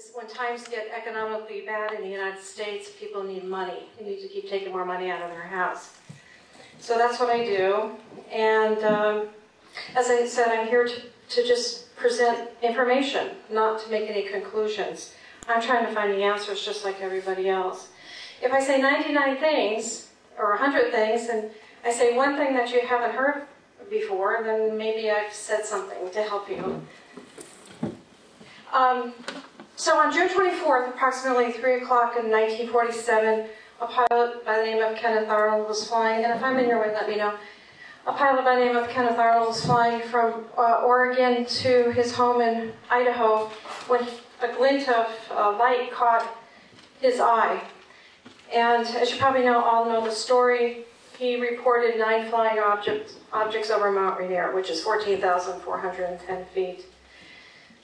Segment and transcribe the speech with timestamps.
[0.00, 3.84] is when times get economically bad in the United States, people need money.
[3.98, 5.94] They need to keep taking more money out of their house.
[6.78, 7.92] So that's what I do.
[8.32, 9.28] And um,
[9.94, 15.14] as I said, I'm here to, to just present information, not to make any conclusions.
[15.48, 17.88] I'm trying to find the answers just like everybody else.
[18.42, 20.08] If I say 99 things,
[20.38, 21.50] or 100 things, and
[21.84, 23.42] I say one thing that you haven't heard
[23.90, 26.80] before, then maybe I've said something to help you.
[28.72, 29.12] Um,
[29.80, 33.48] so on June 24th, approximately 3 o'clock in 1947,
[33.80, 36.82] a pilot by the name of Kenneth Arnold was flying, and if I'm in your
[36.82, 37.34] way, let me know.
[38.06, 42.12] A pilot by the name of Kenneth Arnold was flying from uh, Oregon to his
[42.12, 43.46] home in Idaho
[43.88, 44.06] when
[44.42, 46.28] a glint of uh, light caught
[47.00, 47.62] his eye.
[48.54, 50.84] And as you probably know, all know the story,
[51.18, 56.84] he reported nine flying objects, objects over Mount Rainier, which is 14,410 feet.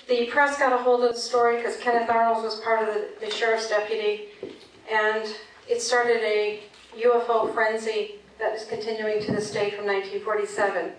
[0.09, 3.09] The press got a hold of the story because Kenneth Arnold was part of the,
[3.21, 4.27] the sheriff's deputy,
[4.91, 5.27] and
[5.69, 6.61] it started a
[6.97, 10.93] UFO frenzy that is continuing to this day from 1947.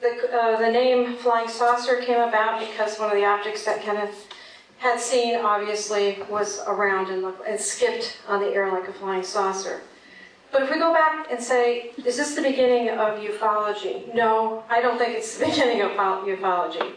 [0.00, 4.28] The, uh, the name Flying Saucer came about because one of the objects that Kenneth
[4.78, 9.24] had seen, obviously, was around and, looked, and skipped on the air like a flying
[9.24, 9.80] saucer.
[10.52, 14.14] But if we go back and say, is this the beginning of ufology?
[14.14, 16.92] No, I don't think it's the beginning of ufology.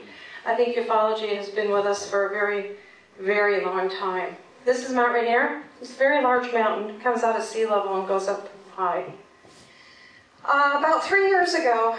[0.48, 2.78] I think ufology has been with us for a very,
[3.20, 4.38] very long time.
[4.64, 5.64] This is Mount Rainier.
[5.82, 9.12] It's a very large mountain, comes out of sea level and goes up high.
[10.46, 11.98] Uh, about three years ago,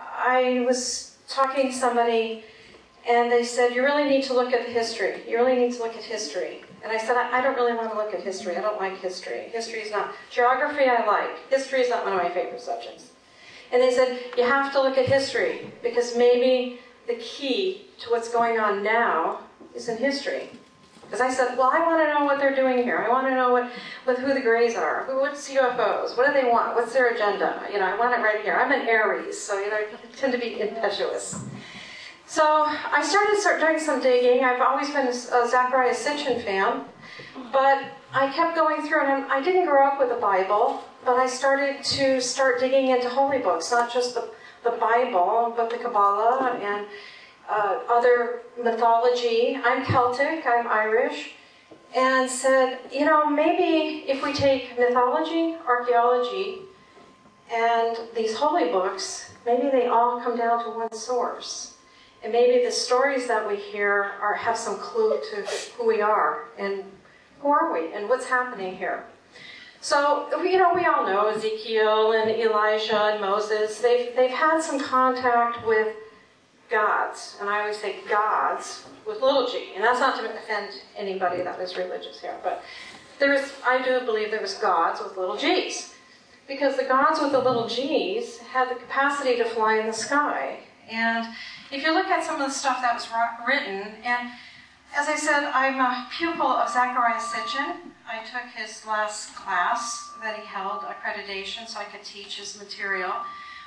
[0.00, 2.44] I was talking to somebody
[3.06, 5.20] and they said, You really need to look at history.
[5.28, 6.64] You really need to look at history.
[6.82, 8.56] And I said, I, I don't really want to look at history.
[8.56, 9.50] I don't like history.
[9.52, 10.14] History is not.
[10.30, 11.50] Geography I like.
[11.50, 13.10] History is not one of my favorite subjects.
[13.70, 18.30] And they said, You have to look at history because maybe the key to what's
[18.30, 19.40] going on now
[19.74, 20.50] is in history.
[21.12, 22.98] Because I said, well, I want to know what they're doing here.
[22.98, 23.70] I want to know what,
[24.06, 25.04] with who the Greys are.
[25.04, 26.16] Who, what's UFOs?
[26.16, 26.74] What do they want?
[26.74, 27.62] What's their agenda?
[27.70, 28.56] You know, I want it right here.
[28.56, 29.86] I'm an Aries, so you know, I
[30.16, 31.44] tend to be impetuous.
[32.24, 34.42] So I started start doing some digging.
[34.42, 36.86] I've always been a, Zecharia Sitchin fan,
[37.52, 37.84] but
[38.14, 41.84] I kept going through, and I didn't grow up with the Bible, but I started
[41.84, 44.30] to start digging into holy books, not just the,
[44.64, 46.86] the Bible, but the Kabbalah and
[47.48, 49.58] uh, other mythology.
[49.62, 51.32] I'm Celtic, I'm Irish,
[51.96, 56.58] and said, you know, maybe if we take mythology, archaeology,
[57.52, 61.74] and these holy books, maybe they all come down to one source.
[62.22, 65.42] And maybe the stories that we hear are, have some clue to
[65.76, 66.84] who we are and
[67.40, 69.04] who are we and what's happening here.
[69.82, 74.78] So, you know, we all know Ezekiel and Elijah and Moses, they've, they've had some
[74.78, 75.96] contact with
[76.70, 81.42] gods, and I always say gods with little g, and that's not to offend anybody
[81.42, 82.62] that is religious here, but
[83.18, 85.92] there is, I do believe there was gods with little g's,
[86.46, 90.60] because the gods with the little g's had the capacity to fly in the sky,
[90.88, 91.26] and
[91.72, 93.08] if you look at some of the stuff that was
[93.44, 94.30] written, and
[94.94, 97.76] as I said, I'm a pupil of Zecharia Sitchin.
[98.06, 103.12] I took his last class that he held, accreditation, so I could teach his material.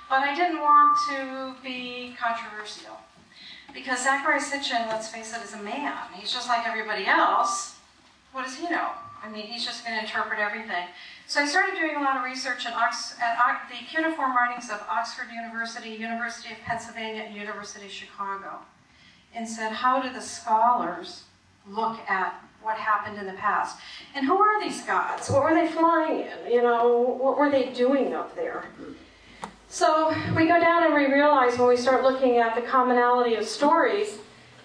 [0.07, 2.99] But I didn't want to be controversial.
[3.73, 5.97] Because Zecharia Sitchin, let's face it, is a man.
[6.13, 7.75] He's just like everybody else.
[8.31, 8.91] What does he know?
[9.23, 10.85] I mean, he's just going to interpret everything.
[11.25, 15.27] So I started doing a lot of research Ox at the cuneiform writings of Oxford
[15.33, 18.59] University, University of Pennsylvania, and University of Chicago,
[19.35, 21.23] and said, how do the scholars
[21.67, 23.77] look at what happened in the past?
[24.15, 25.29] And who are these gods?
[25.29, 26.51] What were they flying in?
[26.51, 28.65] You know, what were they doing up there?
[29.69, 33.45] So we go down and we realize when we start looking at the commonality of
[33.45, 34.19] stories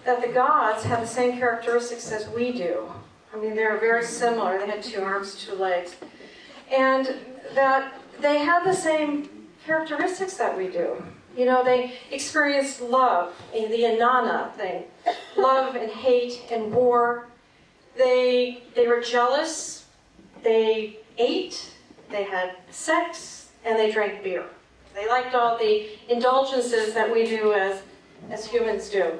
[0.05, 2.91] that the gods have the same characteristics as we do.
[3.33, 4.57] I mean, they're very similar.
[4.57, 5.95] They had two arms, two legs
[6.71, 7.15] and
[7.53, 11.03] that they have the same characteristics that we do.
[11.37, 14.83] You know, they experienced love, the Inanna thing,
[15.37, 17.27] love and hate and war.
[17.97, 19.85] They they were jealous.
[20.43, 21.71] They ate.
[22.09, 24.45] They had sex, and they drank beer.
[24.93, 27.81] They liked all the indulgences that we do as
[28.29, 29.13] as humans do.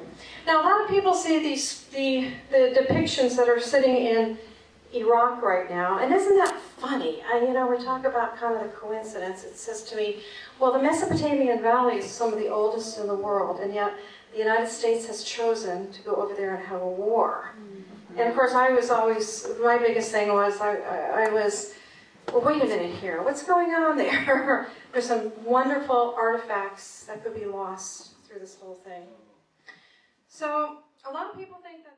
[0.46, 4.38] Now, a lot of people see these the the depictions that are sitting in
[4.94, 7.22] Iraq right now, and isn't that funny?
[7.32, 9.44] I, you know, we talk about kind of the coincidence.
[9.44, 10.22] It says to me,
[10.58, 13.94] well, the Mesopotamian Valley is some of the oldest in the world, and yet
[14.32, 17.54] the United States has chosen to go over there and have a war.
[17.58, 18.18] Mm-hmm.
[18.18, 21.74] And of course, I was always, my biggest thing was, I, I, I was,
[22.32, 24.68] well, wait a minute here, what's going on there?
[24.92, 29.04] There's some wonderful artifacts that could be lost through this whole thing.
[30.28, 30.78] So,
[31.08, 31.90] a lot of people think that.